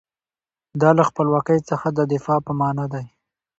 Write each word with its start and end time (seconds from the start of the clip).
دا 0.81 0.89
له 0.97 1.03
خپلواکۍ 1.09 1.59
څخه 1.69 1.87
د 1.97 1.99
دفاع 2.13 2.39
په 2.47 2.51
معنی 2.59 2.85
دی. 2.93 3.05